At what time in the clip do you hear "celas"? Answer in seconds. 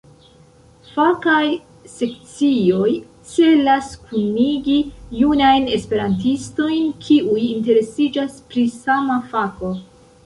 3.33-3.91